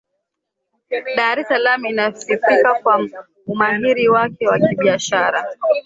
dar 1.17 1.39
es 1.39 1.47
salaam 1.47 1.85
inasifika 1.85 2.73
kwa 2.83 3.07
umahiri 3.47 4.09
wake 4.09 4.47
wa 4.47 4.59
kibiashara 4.59 5.45